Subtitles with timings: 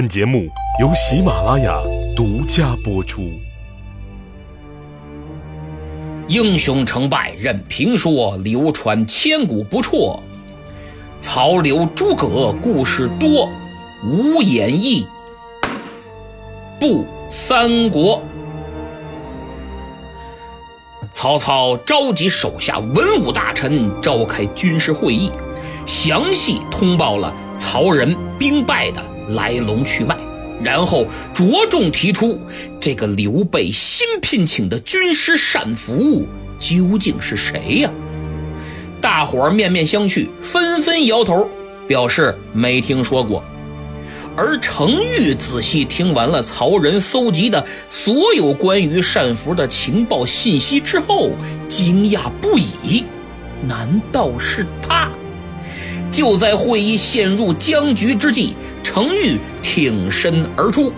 [0.00, 0.48] 本节目
[0.80, 1.78] 由喜马拉雅
[2.16, 3.20] 独家播出。
[6.26, 10.18] 英雄成败任评说，流传千古不辍。
[11.20, 13.46] 曹刘诸葛故事多，
[14.02, 15.06] 无演义
[16.80, 18.22] 不三国。
[21.12, 25.30] 曹操召集手下文武大臣召开军事会议，
[25.84, 29.09] 详细通报了曹仁兵败的。
[29.34, 30.16] 来龙去脉，
[30.62, 32.40] 然后着重提出
[32.80, 36.26] 这个刘备新聘请的军师单福
[36.58, 37.90] 究竟是谁呀？
[39.00, 41.48] 大伙儿面面相觑，纷纷摇头，
[41.88, 43.42] 表示没听说过。
[44.36, 51.32] 而程昱仔细听完了曹仁搜集的所有关于单福的情报信息之后，
[51.68, 53.04] 惊讶不已。
[53.62, 55.10] 难道是他？
[56.10, 58.54] 就在会议陷入僵局之际。
[58.92, 60.92] 程昱挺身而出，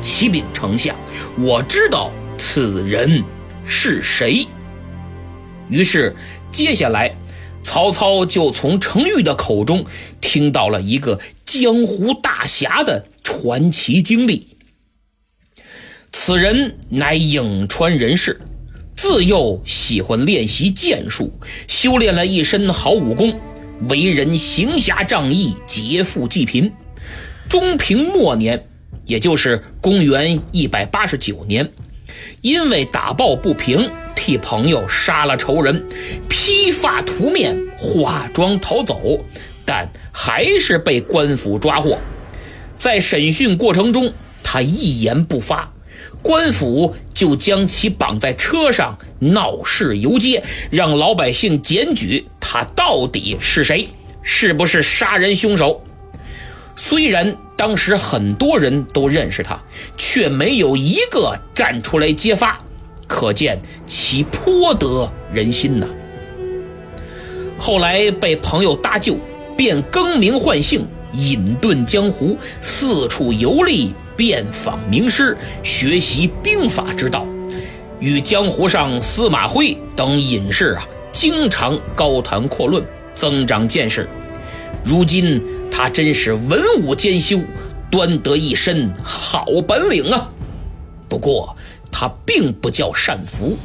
[0.00, 0.96] 启禀丞相
[1.36, 3.22] ：“我知道此人
[3.66, 4.48] 是谁。”
[5.68, 6.16] 于是，
[6.50, 7.14] 接下来，
[7.62, 9.84] 曹操就从程昱的口中
[10.18, 14.48] 听到了一个江湖大侠的传奇经历。
[16.12, 18.40] 此人乃颍川人士，
[18.96, 23.38] 自幼喜欢练习剑术，修炼了一身好武功，
[23.90, 26.72] 为人行侠仗义，劫富济贫。
[27.48, 28.66] 中平末年，
[29.04, 31.70] 也就是公元一百八十九年，
[32.40, 35.86] 因为打抱不平，替朋友杀了仇人，
[36.28, 39.24] 披发涂面，化妆逃走，
[39.64, 41.98] 但还是被官府抓获。
[42.74, 45.72] 在审讯过程中，他一言不发，
[46.22, 53.88] 官府就将其绑在车上，闹市游街，让老百姓检举他到底是谁，
[54.22, 55.82] 是不是杀人凶手。
[56.78, 59.58] 虽然当时很多人都认识他，
[59.96, 62.60] 却没有一个站出来揭发，
[63.08, 65.86] 可见其颇得人心呐。
[67.58, 69.16] 后来被朋友搭救，
[69.56, 77.26] 便更名换姓，隐遁江湖，四处游历，遍访名师，学习兵法之道，
[77.98, 82.84] 与江湖上司马徽等隐士啊，经常高谈阔论，
[83.14, 84.06] 增长见识。
[84.84, 85.42] 如今。
[85.76, 87.38] 他真是文武兼修，
[87.90, 90.30] 端得一身好本领啊！
[91.06, 91.54] 不过
[91.92, 93.58] 他并不叫单福，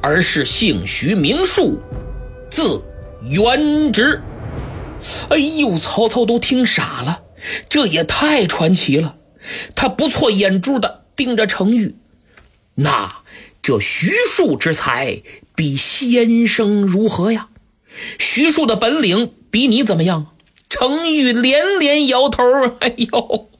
[0.00, 1.78] 而是姓徐名树，
[2.48, 2.82] 字
[3.22, 4.22] 元直。
[5.28, 7.20] 哎呦，曹操都听傻了，
[7.68, 9.16] 这也太传奇了。
[9.76, 11.96] 他不错眼珠的盯着程昱，
[12.76, 13.16] 那
[13.60, 15.20] 这徐庶之才
[15.54, 17.48] 比先生如何呀？
[18.18, 20.28] 徐庶的本领比你怎么样？
[20.72, 22.42] 程昱连连摇头，
[22.80, 23.50] 哎呦，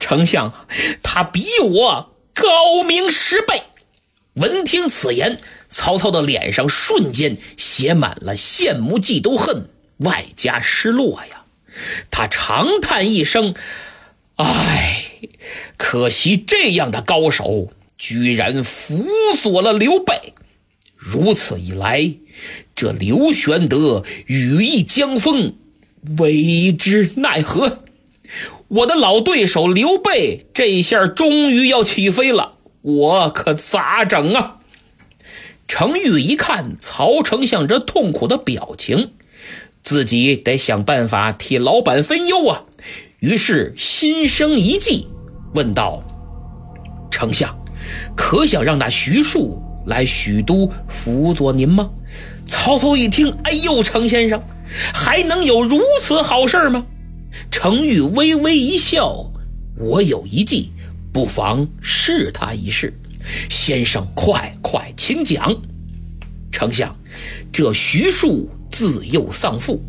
[0.00, 0.52] 丞相，
[1.00, 3.62] 他比我高明十倍。
[4.34, 5.38] 闻听此言，
[5.68, 11.42] 曹操的脸上瞬间写满了羡慕、嫉妒、恨，外加失落呀。
[12.10, 13.54] 他长叹一声
[14.34, 15.04] ：“唉，
[15.76, 19.06] 可惜这样的高手居然辅
[19.40, 20.34] 佐了刘备。
[20.96, 22.12] 如此一来，
[22.74, 25.54] 这刘玄德羽翼将丰。”
[26.18, 27.80] 为之奈何？
[28.68, 32.52] 我的老对手刘备这下终于要起飞了，
[32.82, 34.58] 我可咋整啊？
[35.66, 39.10] 程昱一看曹丞相这痛苦的表情，
[39.82, 42.64] 自己得想办法替老板分忧啊。
[43.18, 45.08] 于是心生一计，
[45.54, 46.02] 问道
[47.10, 47.54] ：“丞相，
[48.16, 51.90] 可想让那徐庶来许都辅佐您吗？”
[52.46, 54.42] 曹操一听，哎呦，程先生。
[54.94, 56.86] 还能有如此好事吗？
[57.50, 59.30] 程昱微微一笑
[59.78, 60.70] ：“我有一计，
[61.12, 62.92] 不妨试他一试。
[63.48, 65.54] 先生，快快请讲。”
[66.50, 66.94] 丞相，
[67.52, 69.80] 这徐庶自幼丧父，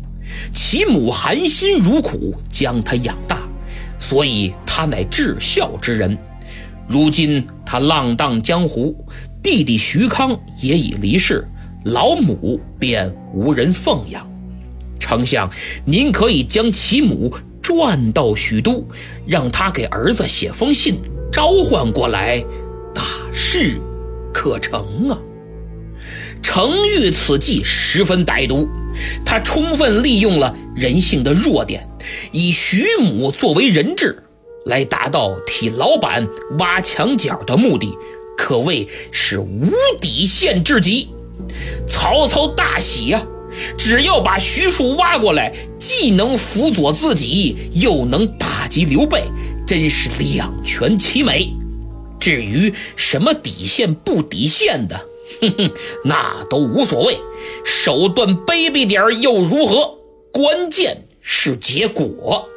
[0.54, 3.48] 其母含辛茹苦将他养大，
[3.98, 6.16] 所以他乃至孝之人。
[6.88, 8.96] 如今他浪荡江湖，
[9.42, 11.46] 弟弟徐康也已离世，
[11.84, 14.31] 老母便无人奉养。
[15.12, 15.50] 丞相，
[15.84, 17.30] 您可以将其母
[17.60, 18.88] 转到许都，
[19.26, 20.98] 让他给儿子写封信，
[21.30, 22.42] 召唤过来，
[22.94, 23.78] 大事
[24.32, 25.20] 可成啊！
[26.42, 28.66] 程昱此计十分歹毒，
[29.26, 31.86] 他充分利用了人性的弱点，
[32.32, 34.22] 以徐母作为人质，
[34.64, 36.26] 来达到替老板
[36.58, 37.94] 挖墙脚的目的，
[38.34, 39.68] 可谓是无
[40.00, 41.10] 底线至极。
[41.86, 43.22] 曹操大喜呀！
[43.76, 49.24] 只要把徐庶挖过来，既能辅佐自己，又能打击刘备，
[49.66, 51.52] 真是两全其美。
[52.18, 55.00] 至于什么底线不底线的，
[55.40, 55.70] 哼哼，
[56.04, 57.18] 那都无所谓，
[57.64, 59.98] 手段卑鄙点又如何？
[60.32, 62.48] 关键是结果。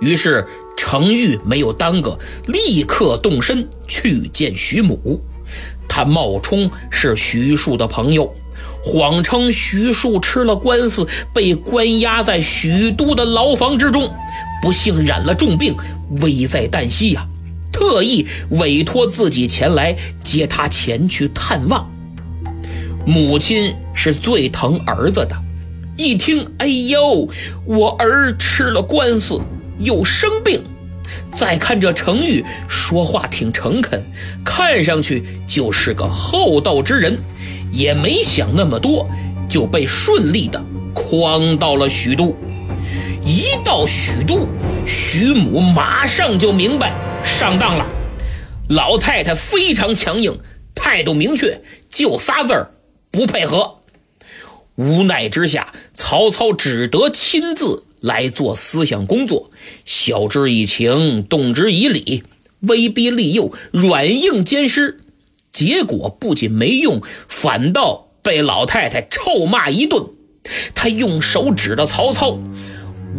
[0.00, 0.44] 于是
[0.76, 5.20] 程昱没有耽搁，立刻动身去见徐母。
[5.88, 8.34] 他冒充是徐庶的朋友，
[8.82, 14.12] 谎称徐庶吃了官司，被关押在许都的牢房之中，
[14.60, 15.76] 不幸染了重病，
[16.20, 17.26] 危在旦夕呀。
[17.72, 21.90] 特意委托自己前来接他前去探望。
[23.06, 25.36] 母亲是最疼儿子的，
[25.96, 27.28] 一听，哎呦，
[27.64, 29.40] 我儿吃了官司
[29.78, 30.62] 又生病。
[31.34, 34.02] 再看这程昱说话挺诚恳，
[34.44, 37.18] 看上去就是个厚道之人，
[37.72, 39.08] 也没想那么多，
[39.48, 40.62] 就被顺利的
[40.94, 42.36] 诓到了许都。
[43.24, 44.48] 一到许都，
[44.86, 46.92] 徐母马上就明白
[47.24, 47.86] 上当了。
[48.68, 50.38] 老太太非常强硬，
[50.74, 52.70] 态度明确，就仨字儿：
[53.10, 53.78] 不配合。
[54.74, 59.50] 无奈之下，曹操只得亲自来做思想工作，
[59.84, 62.24] 晓之以情，动之以理，
[62.60, 65.01] 威逼利诱，软硬兼施。
[65.52, 70.04] 结果不仅没用，反倒被老太太臭骂一顿。
[70.74, 72.38] 他用手指着曹操。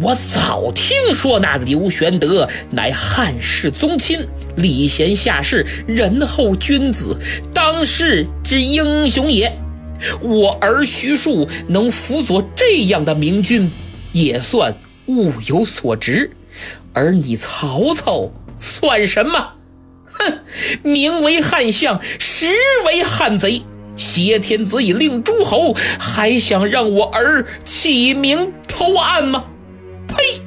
[0.00, 4.26] 我早听说那刘玄德乃汉室宗亲，
[4.56, 7.16] 礼贤下士，仁厚君子，
[7.54, 9.56] 当世之英雄也。
[10.20, 13.70] 我儿徐庶能辅佐这样的明君，
[14.12, 14.74] 也算
[15.06, 16.32] 物有所值。
[16.92, 19.53] 而你曹操算什么？
[20.18, 20.40] 哼，
[20.82, 22.46] 名为汉相，实
[22.86, 23.62] 为汉贼。
[23.96, 29.44] 挟天子以令诸侯，还想让我儿起名投案吗？
[30.08, 30.40] 呸！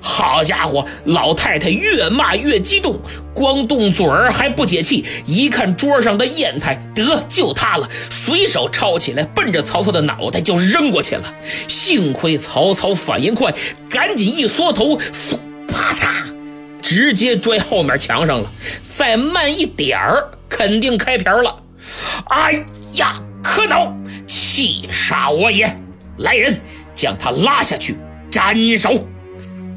[0.00, 3.00] 好家伙，老太太越骂越激动，
[3.34, 5.04] 光动嘴儿还不解气。
[5.26, 11.34] 一看桌上的砚台，得就它了，随手抄起来，奔着曹操的脑袋就扔过去了。
[11.66, 13.52] 幸亏曹操反应快，
[13.90, 14.96] 赶紧一缩头，
[15.66, 16.17] 啪嚓，
[16.88, 18.50] 直接拽后面墙上了。
[18.90, 21.62] 再慢一点儿，肯定开瓢了。
[22.30, 22.64] 哎
[22.94, 23.94] 呀，可恼！
[24.26, 25.70] 气杀我也！
[26.16, 26.58] 来人，
[26.94, 27.94] 将他拉下去。
[28.30, 29.06] 斩首！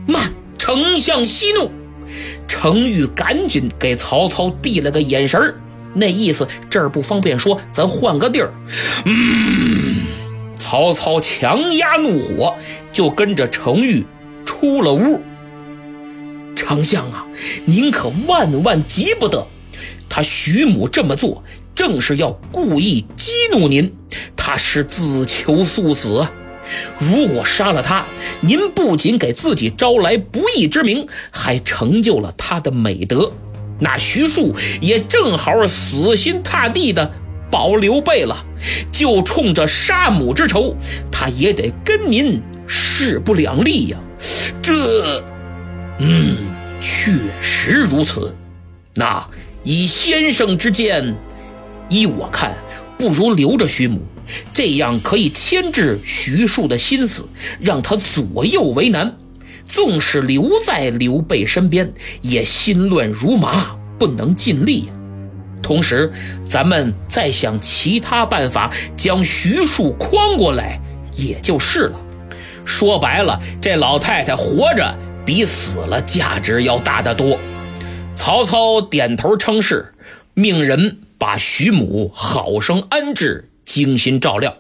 [0.08, 0.32] 慢！
[0.58, 1.70] 丞相息怒。
[2.48, 5.54] 程昱赶紧给曹操递了个眼神
[5.94, 8.54] 那意思这儿不方便说，咱换个地儿。
[9.04, 9.96] 嗯，
[10.58, 12.56] 曹操强压怒火，
[12.94, 14.06] 就跟着程昱
[14.46, 15.22] 出了屋。
[16.72, 17.26] 丞相啊，
[17.66, 19.46] 您可万万急不得！
[20.08, 21.44] 他徐母这么做，
[21.76, 23.94] 正是要故意激怒您，
[24.38, 26.26] 他是自求速死！
[26.98, 28.06] 如果杀了他，
[28.40, 33.34] 您不仅给自己招来不义之名，还成就了他的美德。
[33.82, 37.12] 那徐庶也正好死心塌地的
[37.52, 38.46] 保刘备了，
[38.94, 40.78] 就冲着杀母之仇，
[41.12, 43.98] 他也得跟您势不两立呀。
[44.62, 44.72] 这，
[46.00, 46.38] 嗯，
[46.82, 48.36] 确实如此。
[48.96, 49.26] 那
[49.64, 51.16] 以先生之见，
[51.90, 52.54] 依我看，
[52.98, 54.02] 不如留着徐母。
[54.54, 57.28] 这样可以牵制徐庶的心思，
[57.60, 59.16] 让他左右为难。
[59.68, 64.90] 纵使留在刘备身边，也心乱如麻，不能尽力。
[65.62, 66.12] 同时，
[66.48, 70.80] 咱们再想其他办法将徐庶诓过来，
[71.16, 72.02] 也就是了。
[72.66, 74.98] 说白了，这老太太活着
[75.32, 77.40] 比死了价值要大得多。
[78.18, 79.94] 曹操点头称是，
[80.34, 83.48] 命人把徐母好生安置。
[83.64, 84.58] 精心照料。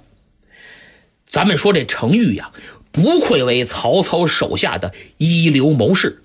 [1.27, 2.51] 咱们说这程昱呀，
[2.89, 6.23] 不愧为曹操手下的一流谋士。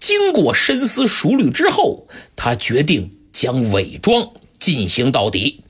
[0.00, 5.62] 经过深思熟虑之后，他决定将伪装进行到底。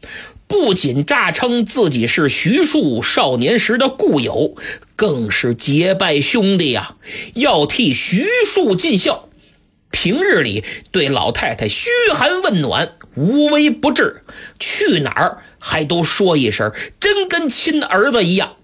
[0.49, 4.55] 不仅诈称自己是徐庶少年时的故友，
[4.95, 6.97] 更是结拜兄弟呀，
[7.35, 9.29] 要替徐庶尽孝。
[9.91, 14.23] 平日里对老太太嘘寒问暖，无微不至。
[14.59, 15.39] 去哪儿？
[15.59, 18.57] 还都说一声，真跟亲儿子一样。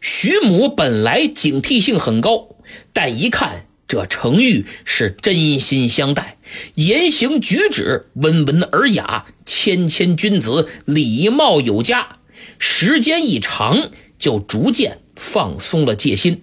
[0.00, 2.48] 徐母本来警惕性很高，
[2.92, 6.38] 但一看这程昱是真心相待，
[6.76, 12.16] 言行举止温文尔雅，谦谦君子，礼貌有加。
[12.58, 16.42] 时间一长，就逐渐放松了戒心。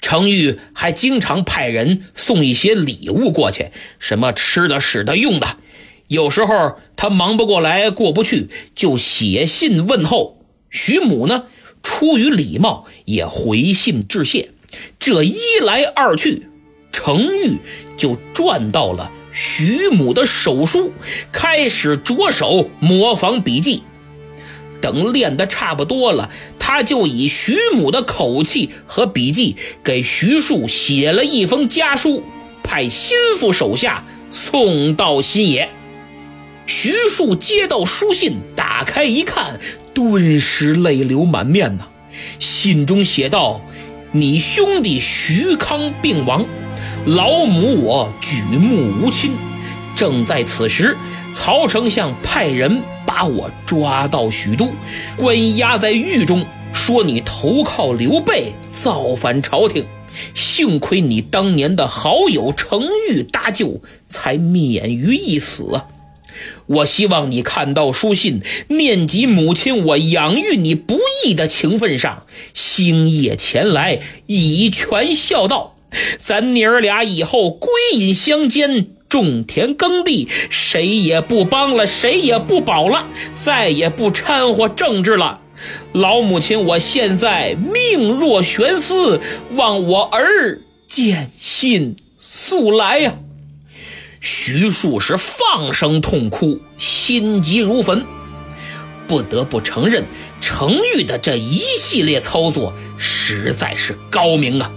[0.00, 5.56] 程昱还经常派人送一些礼物过去，什么吃的、使的、用的。
[6.06, 10.44] 有时候他忙不过来，过不去，就写信问候。
[10.70, 11.46] 徐母呢，
[11.82, 14.50] 出于礼貌，也回信致谢。
[15.00, 16.46] 这一来二去，
[16.92, 17.58] 程昱
[17.96, 20.92] 就转到了徐母的手书，
[21.32, 23.82] 开始着手模仿笔记。
[24.80, 32.24] 等练得差不多了，他就以徐母的口气和笔记给徐庶写了一封家书，
[32.62, 35.68] 派心腹手下送到新野。
[36.66, 39.60] 徐庶接到书信，打开一看，
[39.92, 41.86] 顿时泪流满面呐。
[42.38, 43.60] 信中写道
[44.12, 46.46] ：“你兄弟徐康病亡，
[47.06, 49.32] 老母我举目无亲，
[49.96, 50.96] 正在此时，
[51.32, 54.70] 曹丞相派人。”把我抓到许都，
[55.16, 59.84] 关押在狱中，说你投靠刘备，造反朝廷。
[60.32, 65.82] 幸亏你当年的好友程昱搭救，才免于一死。
[66.66, 72.22] 我希望你看到书信，念及母亲我养育你不易的情分上，
[72.54, 75.74] 星夜前来以权孝道。
[76.22, 78.86] 咱娘儿俩以后归隐乡间。
[79.10, 85.40] 种田耕地，谁也不帮了，谁也不保了，再也不掺和政治了。
[85.92, 89.20] 老母亲，我现在命若悬丝，
[89.56, 93.14] 望我儿见信速来呀！
[94.20, 98.06] 徐庶是放声痛哭，心急如焚。
[99.08, 100.06] 不得不承认，
[100.40, 104.70] 程昱的这一系列操作实在是高明啊！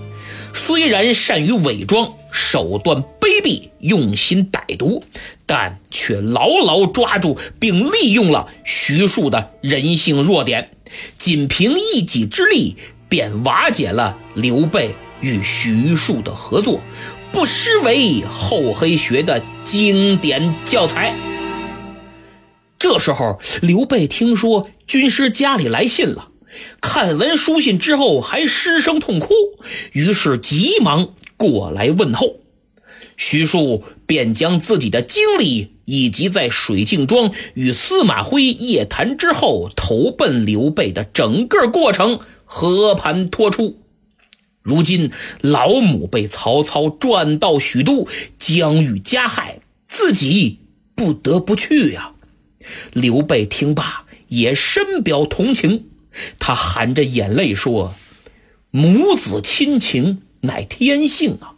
[0.53, 2.13] 虽然善于伪装。
[2.36, 5.03] 手段卑鄙，用心歹毒，
[5.45, 10.72] 但却牢牢抓住并利用了徐庶的人性弱点，
[11.17, 12.75] 仅凭一己之力
[13.07, 16.81] 便瓦解了刘备与徐庶的合作，
[17.31, 21.15] 不失为厚黑学的经典教材。
[22.79, 26.29] 这时候，刘备听说军师家里来信了，
[26.81, 29.33] 看完书信之后还失声痛哭，
[29.91, 31.13] 于是急忙。
[31.36, 32.38] 过来问候，
[33.17, 43.77] 徐庶便将自己的经历以及在水镜庄与司马徽夜谈之后投奔刘备的整个过程和盘托出。
[44.62, 48.07] 如今老母被曹操转到许都，
[48.39, 50.60] 将遇加害，自己
[50.95, 52.13] 不得不去呀。
[52.93, 55.88] 刘备听罢也深表同情，
[56.39, 57.93] 他含着眼泪说
[58.72, 61.55] ：“母子亲情。”乃天性啊，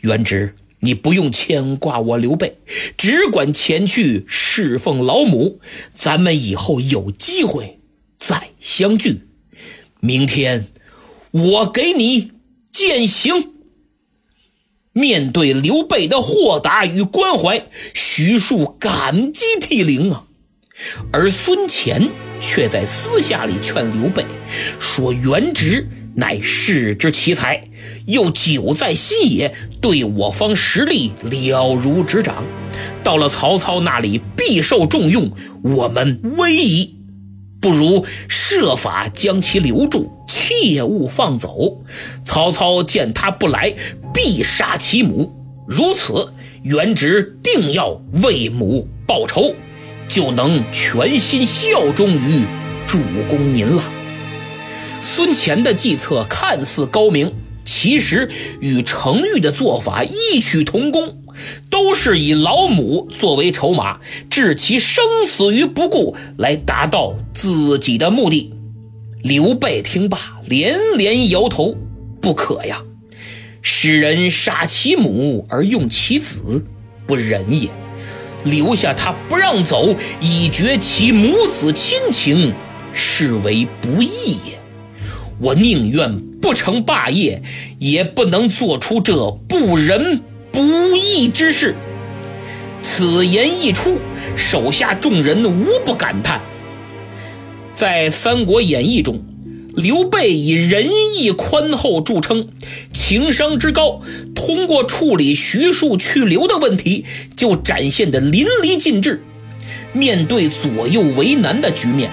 [0.00, 2.56] 元直，你不用牵挂我刘备，
[2.98, 5.60] 只管前去侍奉老母，
[5.96, 7.78] 咱们以后有机会
[8.18, 9.20] 再相聚。
[10.00, 10.66] 明天
[11.30, 12.32] 我给你
[12.72, 13.52] 践行。
[14.92, 20.24] 面对刘备的豁达与关怀，徐庶感激涕零啊，
[21.12, 22.10] 而孙乾
[22.46, 24.24] 却在私下里劝刘备
[24.78, 25.86] 说：“元直。”
[26.16, 27.68] 乃世之奇才，
[28.06, 32.44] 又久在新野，对我方实力了如指掌。
[33.02, 35.32] 到了曹操那里，必受重用，
[35.62, 36.94] 我们危矣。
[37.60, 41.82] 不如设法将其留住，切勿放走。
[42.22, 43.74] 曹操见他不来，
[44.14, 45.34] 必杀其母。
[45.66, 46.32] 如此，
[46.62, 49.52] 元直定要为母报仇，
[50.08, 52.44] 就能全心效忠于
[52.86, 53.84] 主公您了。
[55.00, 57.32] 孙乾的计策看似高明，
[57.64, 58.30] 其实
[58.60, 61.16] 与程昱的做法异曲同工，
[61.70, 68.52] 都是以老母作为筹码，置其生死于不顾，来达到自己的目的。
[69.22, 71.76] 刘备听罢，连连摇头
[72.20, 72.82] ：“不可呀！
[73.62, 76.66] 使人杀其母而用其子，
[77.06, 77.70] 不仁也；
[78.44, 82.54] 留下他不让走，以绝其母子亲情，
[82.92, 84.58] 是为不义也。”
[85.40, 87.42] 我宁愿不成霸业，
[87.78, 90.20] 也不能做出这不仁
[90.52, 90.60] 不
[90.94, 91.74] 义之事。
[92.82, 93.98] 此言一出，
[94.36, 96.40] 手下众人无不感叹。
[97.72, 99.20] 在《三国演义》中，
[99.76, 102.48] 刘备以仁义宽厚著称，
[102.92, 104.00] 情商之高，
[104.34, 107.04] 通过处理徐庶去留的问题，
[107.36, 109.22] 就展现得淋漓尽致。
[109.92, 112.10] 面对左右为难的局面。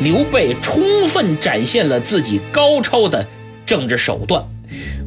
[0.00, 3.24] 刘备充分展现了自己高超的
[3.64, 4.44] 政治手段，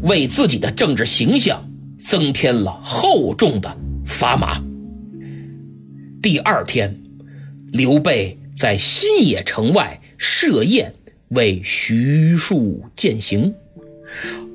[0.03, 1.69] 为自己的政治形象
[1.99, 3.75] 增添了厚重的
[4.07, 4.61] 砝码。
[6.21, 6.97] 第二天，
[7.73, 10.93] 刘备在新野城外设宴
[11.35, 13.53] 为徐庶践行，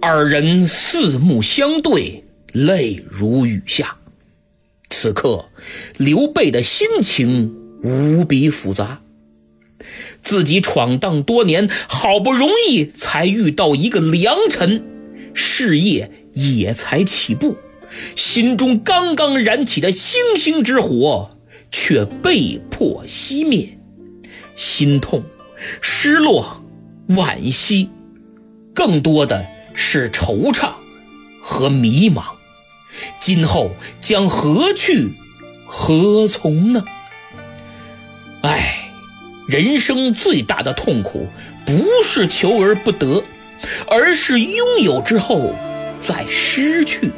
[0.00, 3.96] 二人四目相对，泪如雨下。
[4.88, 5.49] 此刻，
[5.96, 9.00] 刘备的心情无比复杂。
[10.22, 14.82] 自己闯荡多年，好不容易才遇到一个良臣，
[15.32, 17.56] 事业也才起步，
[18.16, 21.38] 心中刚刚燃起的星星之火
[21.70, 23.78] 却被迫熄灭，
[24.54, 25.25] 心痛、
[25.80, 26.59] 失落、
[27.10, 27.90] 惋惜，
[28.72, 30.70] 更多的是惆怅
[31.42, 32.22] 和迷茫。
[33.18, 35.14] 今后将何去
[35.66, 36.84] 何从呢？
[38.42, 38.90] 唉，
[39.48, 41.28] 人生最大的痛苦
[41.66, 43.24] 不是求而不得，
[43.88, 45.54] 而是拥有之后
[46.00, 47.12] 再失去。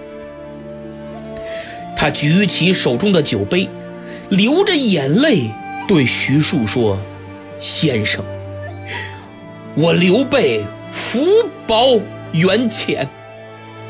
[1.97, 3.69] 他举起手中的酒杯，
[4.31, 5.51] 流着眼泪
[5.87, 6.99] 对徐庶说
[7.61, 8.25] ：“先生，
[9.75, 11.25] 我刘备福
[11.67, 11.99] 薄
[12.33, 13.09] 缘浅，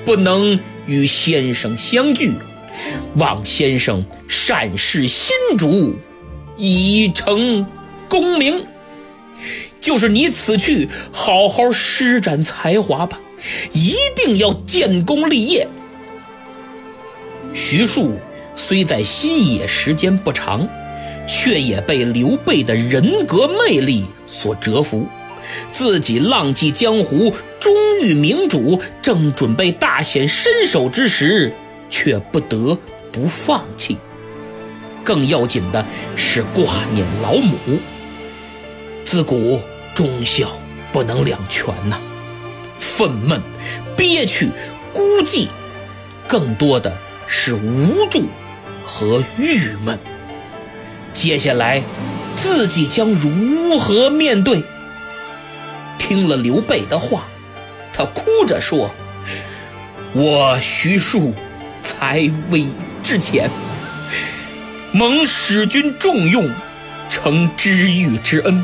[0.05, 2.35] 不能与先生相聚，
[3.17, 5.97] 望先生善事新主，
[6.57, 7.67] 以成
[8.09, 8.65] 功名。
[9.81, 13.21] 就是你此去，好好施展才华吧，
[13.73, 15.67] 一定要建功立业。”
[17.53, 18.12] 徐庶
[18.55, 20.69] 虽在新野时间不长，
[21.27, 25.09] 却也被刘备的人格魅力所折服。
[25.71, 31.52] 自己浪迹江湖，终遇明主，正准备大显身手之时，
[31.90, 32.78] 却不得
[33.11, 33.97] 不放弃。
[35.04, 35.85] 更要紧的
[36.16, 37.56] 是挂念老母，
[39.04, 39.61] 自古
[39.94, 40.49] 忠孝
[40.92, 42.00] 不能两全呐。
[42.76, 43.40] 愤懑、
[43.97, 44.50] 憋屈、
[44.92, 45.49] 孤寂，
[46.28, 46.92] 更多的。
[47.35, 48.25] 是无助
[48.85, 49.99] 和郁闷。
[51.14, 51.82] 接下来，
[52.37, 54.62] 自己将如何面对？
[56.12, 57.26] 听了刘备的话，
[57.90, 58.90] 他哭着说
[60.12, 61.33] ：“我徐庶
[61.83, 62.66] 才微
[63.02, 63.50] 之浅，
[64.92, 66.50] 蒙使君重用，
[67.09, 68.62] 承知遇之恩，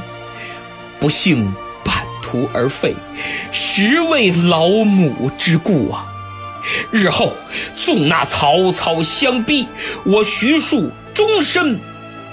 [1.01, 1.51] 不幸
[1.83, 2.95] 半途而废，
[3.51, 6.05] 实为老母之故啊！”
[6.93, 7.33] 日后
[7.81, 9.67] 纵那曹操相逼，
[10.05, 11.81] 我徐庶终身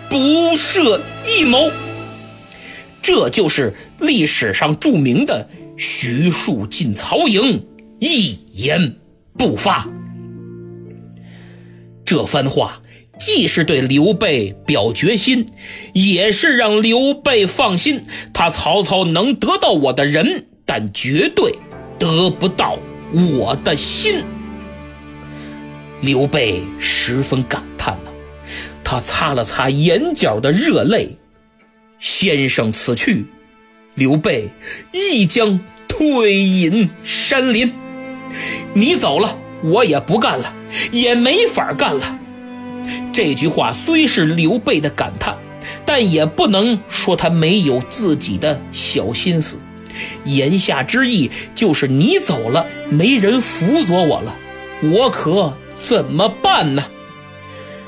[0.10, 1.72] 不设一谋。
[3.02, 7.64] 这就是历史上著名的徐庶进曹营，
[8.00, 8.96] 一言
[9.38, 9.88] 不发。
[12.06, 12.82] 这番话
[13.20, 15.46] 既是对刘备表决心，
[15.94, 18.02] 也是让刘备放心，
[18.34, 21.54] 他曹操能得到我的人，但绝对
[21.98, 22.78] 得不到。
[23.14, 24.24] 我的心，
[26.02, 28.12] 刘备十分感叹呐，
[28.84, 31.18] 他擦了擦眼角的热泪。
[31.98, 33.26] 先生此去，
[33.96, 34.50] 刘备
[34.92, 37.74] 亦将退隐山林。
[38.74, 40.54] 你走了，我也不干了，
[40.92, 42.20] 也没法干了。
[43.14, 45.38] 这句话虽是刘备的感叹，
[45.86, 49.58] 但也不能说他没有自己的小心思。
[50.26, 54.36] 言下之意就是你走了，没人辅佐我了，
[54.82, 56.84] 我可怎么办呢？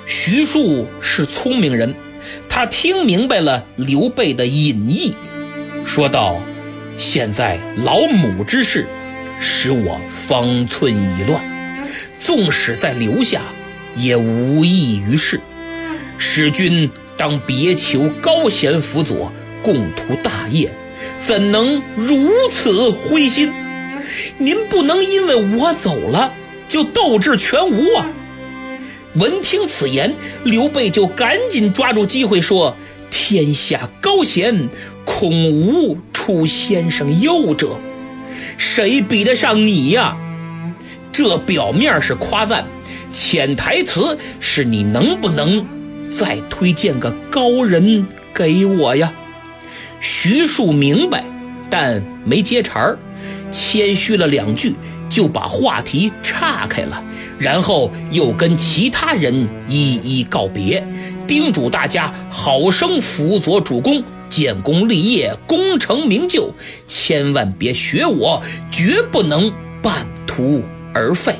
[0.05, 1.93] 徐庶是聪明人，
[2.47, 5.13] 他听明白了刘备的隐意，
[5.87, 6.41] 说道
[6.99, 8.85] ：“现在老母之事，
[9.39, 11.41] 使我方寸已乱，
[12.19, 13.41] 纵使再留下，
[13.95, 15.39] 也无益于事。
[16.17, 19.31] 使君当别求高贤辅佐，
[19.63, 20.71] 共图大业。”
[21.23, 23.53] 怎能如此灰心？
[24.37, 26.33] 您不能因为我走了
[26.67, 28.09] 就斗志全无啊！
[29.15, 32.75] 闻听此言，刘备就赶紧抓住机会说
[33.11, 34.69] ：“天下高贤，
[35.07, 37.79] 空无出先生右者，
[38.57, 40.17] 谁比得上你呀？”
[41.13, 42.67] 这表面是夸赞，
[43.11, 45.65] 潜台词是你能不能
[46.11, 49.13] 再推荐个高人给我呀？
[50.01, 51.23] 徐庶明白，
[51.69, 52.99] 但没接茬儿，
[53.51, 54.75] 谦虚了两句，
[55.09, 57.01] 就把话题岔开了。
[57.39, 60.85] 然后又跟其他人一一告别，
[61.25, 64.03] 叮嘱大家好生辅佐主公，
[64.37, 66.53] 建功立业，功成名就，
[66.85, 70.61] 千万别学我，绝不能半途
[70.93, 71.33] 而废。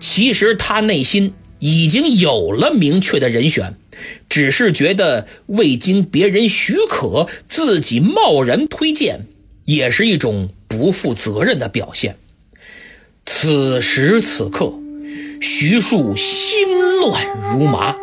[0.00, 3.74] 其实他内心已经有了明确的人选。
[4.30, 9.26] 只是觉得未经别人许可，自己贸然推荐，
[9.66, 12.16] 也是一种不负责任的表现。
[13.26, 14.72] 此时此刻，
[15.42, 16.48] 徐庶心
[17.02, 17.94] 乱如麻，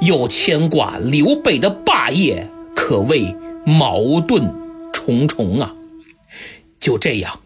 [0.00, 2.48] 又牵挂刘备的霸业，
[2.88, 4.54] 可谓矛盾
[4.92, 5.74] 重重啊！
[6.78, 7.40] 就这样，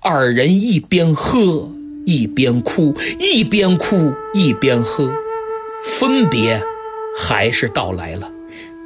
[0.00, 1.68] 二人一边喝
[2.06, 5.12] 一边哭，一边哭一边喝，
[5.82, 6.62] 分别。
[7.18, 8.30] 还是到来了，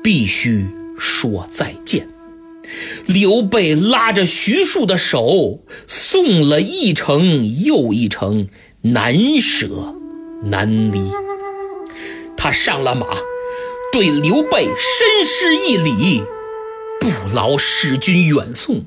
[0.03, 0.67] 必须
[0.99, 2.09] 说再见。
[3.07, 8.49] 刘备拉着徐庶的手，送了一程又一程，
[8.81, 9.95] 难舍
[10.43, 11.09] 难离。
[12.37, 13.07] 他上了马，
[13.93, 16.23] 对刘备深施一礼，
[17.01, 18.85] 不劳使君远送，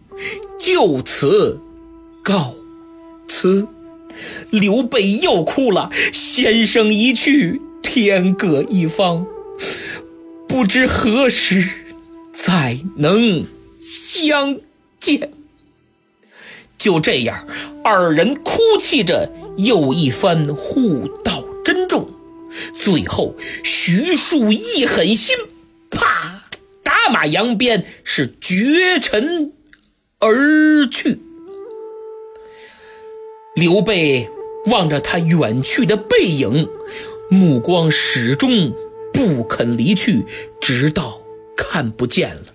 [0.58, 1.60] 就此
[2.24, 2.56] 告
[3.28, 3.68] 辞。
[4.50, 9.26] 刘备又哭了，先生一去，天各一方，
[10.48, 11.68] 不知何时
[12.32, 13.44] 再能
[13.84, 14.58] 相
[15.00, 15.32] 见。
[16.78, 17.46] 就这样，
[17.84, 22.13] 二人哭泣着，又一番互道珍重。
[22.78, 25.36] 最后，徐庶一狠心，
[25.92, 26.42] 啪，
[26.84, 29.54] 打马扬鞭，是绝尘
[30.20, 31.20] 而去。
[33.56, 34.30] 刘备
[34.68, 36.68] 望着他远去的背影，
[37.30, 38.74] 目光始终
[39.14, 40.26] 不肯离去，
[40.60, 41.22] 直到
[41.56, 42.46] 看不见了。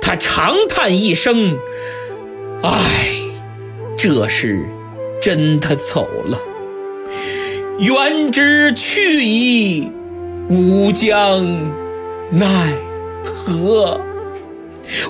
[0.00, 1.58] 他长叹一声
[2.62, 3.14] ：“唉。”
[4.00, 4.64] 这是
[5.20, 6.40] 真的走了，
[7.78, 9.90] 愿之去矣，
[10.48, 11.46] 吾将
[12.30, 12.74] 奈
[13.24, 14.00] 何？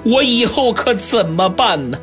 [0.04, 1.98] 我以后可怎么办呢？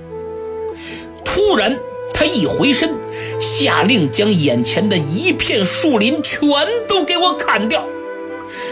[1.24, 1.78] 突然，
[2.14, 2.96] 他一回身，
[3.40, 6.40] 下令将眼前的一片树林全
[6.88, 7.86] 都给我砍掉。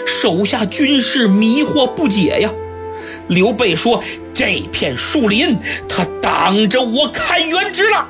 [0.07, 2.51] 手下军士迷惑不解呀。
[3.27, 4.03] 刘备说。
[4.35, 5.55] 这片树林，
[5.87, 8.09] 他挡着我砍原直了。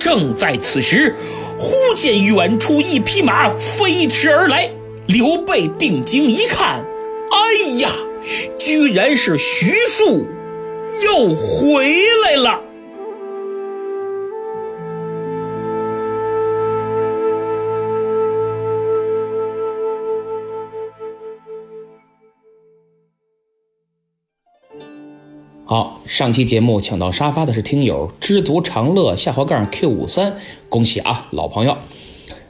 [0.00, 1.14] 正在此时，
[1.58, 4.70] 忽见远处一匹马飞驰而来。
[5.06, 6.84] 刘备定睛一看，
[7.30, 7.92] 哎呀，
[8.58, 10.26] 居然是徐庶，
[11.04, 12.60] 又回来了。
[25.68, 30.36] 好，上期节目抢到沙发的是听友知足常乐下滑杠 Q 五三，
[30.68, 31.76] 恭喜啊，老朋友。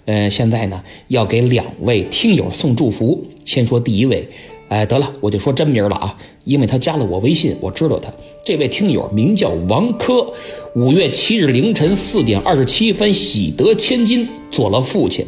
[0.04, 3.24] 呃，现在呢要给两位听友送祝福。
[3.46, 4.28] 先说第一位，
[4.68, 8.12] 哎，得了，我就说真名了啊，因为他加了我微信，我知道他。
[8.44, 10.34] 这位听友名叫王珂，
[10.74, 15.24] 五月七日凌晨四点二十七分喜得千金，做了父亲。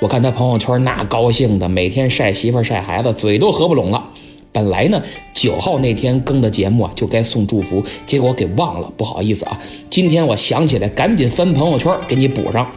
[0.00, 4.10] 我看他朋友圈那高兴的，每天晒媳妇晒孩子，嘴都合不拢了。
[4.52, 5.00] 本来呢，
[5.32, 9.58] 九号那天更的节目啊，就该送祝福，结果给忘了，不好意思啊。
[9.88, 12.70] 今天我想起来，赶紧翻朋友圈给你补上。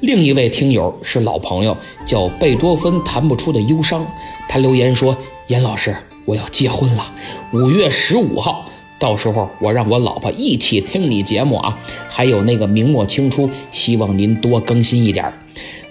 [0.00, 1.76] 另一位听友是老朋友，
[2.06, 4.06] 叫贝多芬弹不出的忧伤，
[4.48, 5.16] 他留言说
[5.48, 7.10] ：“严老师，我要结婚了，
[7.52, 8.66] 五月十五号，
[9.00, 11.78] 到时候我让我老婆一起听你节目啊。
[12.08, 15.32] 还有那个明末清初，希望您多更新一点儿。”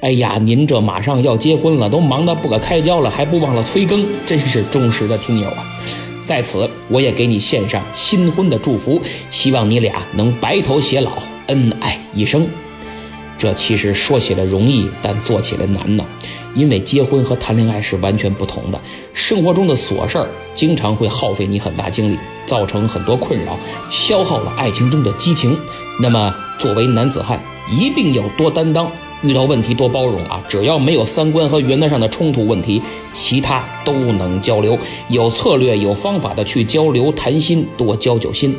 [0.03, 5.63] 哎呀，您这马上要结婚了，都忙得不可开交了，还不忘了催更，真是忠实的听友啊！
[6.25, 11.11] 在此，我也给你献上新婚的祝福，希望你俩能白头偕老，
[11.47, 12.45] 恩爱一生。
[13.37, 16.03] 这其实说起来容易，但做起来难呢，
[16.53, 18.81] 因为结婚和谈恋爱是完全不同的，
[19.13, 23.57] 生活中的琐事儿经常会耗费你很大精力，造成很多困扰，
[23.89, 25.57] 消耗了爱情中的激情。
[26.01, 27.39] 那么，作为男子汉，
[27.71, 28.91] 一定要多担当。
[29.23, 32.81] 遇到问题多包容啊，只要没有三观和原则上的冲突问题，
[33.13, 34.77] 其他都能交流。
[35.07, 38.53] 有策略、有方法的去交流谈心，多交交心。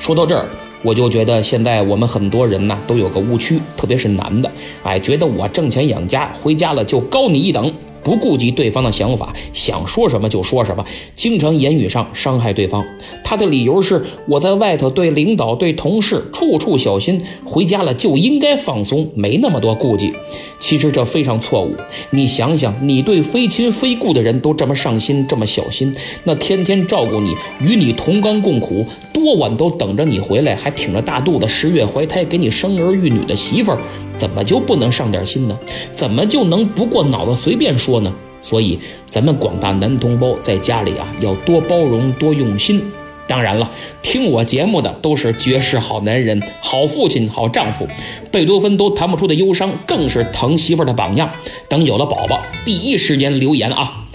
[0.00, 0.46] 说到这儿，
[0.82, 4.50] 我就觉得现在我们很多人呢都有个误区，特别是男的，
[4.82, 7.70] 哎，觉得我挣钱养家，回家了就高你一等。
[8.06, 12.86] 不顾及对方的想法，想说什么就说什么，经常言语上伤害对方。
[13.24, 20.12] 他的理由是我在外头对领导、对同事处处小心，回家了就应该放松，没那么多顾忌。
[20.60, 21.74] 其实这非常错误。
[22.10, 25.92] 你想想，你对非亲非故的人都这么上心、这么小心，
[26.22, 28.86] 那天天照顾你、与你同甘共苦、
[29.16, 33.78] 多晚都等着你回来，还挺着大肚子十月怀胎给你生儿育女的媳妇儿。
[34.18, 35.58] 怎么就不能上点心呢？
[35.94, 38.14] 怎么就能不过脑子随便说呢？
[38.42, 42.82] 所以，咱们广大男同胞在家里啊，要多包容、多用心。
[43.26, 43.70] 当然了，
[44.02, 47.88] 听我节目的都是绝世好男人、好父亲、好丈夫。
[48.30, 51.30] 贝多芬都弹不出的忧伤，更是疼媳妇儿的榜样。
[51.70, 54.05] 等有了宝宝，第一时间留言啊！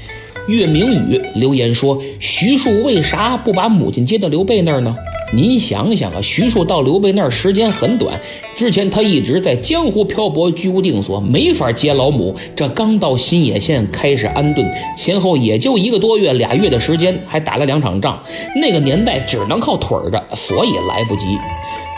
[0.48, 4.96] 岳明宇留言说：“徐庶为啥不把母亲接到刘备那儿呢？”
[5.34, 8.20] 您想想啊，徐庶到刘备那儿时间很短，
[8.58, 12.36] 之前他一直在江湖漂泊，居无定所，没法接老母。
[12.54, 18.22] 这刚到新野县开始安顿，前后也就一个多月、俩月的时间，还打了两场仗。
[18.58, 21.26] 那个年代只能靠腿儿着，所以来不及。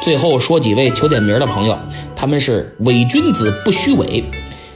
[0.04, 1.76] 最后说几位求点名的朋友，
[2.16, 4.24] 他们是伪君子不虚伪，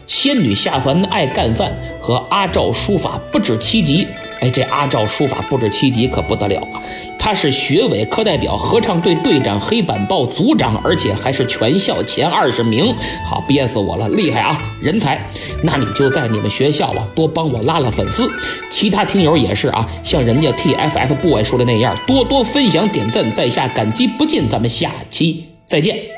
[0.07, 1.71] 仙女下凡爱干饭
[2.07, 4.07] 和阿赵书法不止七级。
[4.39, 6.79] 哎，这阿赵书法不止七级可不得了啊！
[7.19, 12.95] 他是学委课代表、合唱队队长、黑板报组长，而且还是全校前二十名。
[13.25, 15.19] 好，憋死我了，厉害啊，人才！
[15.63, 18.31] 那你就在你们学校啊，多帮我拉拉粉丝。
[18.69, 24.47] 其他听友也是啊，像人家 TFF boy 说的那样，多多分享点赞，在下感激不尽。
[24.47, 26.16] 咱们下期再见。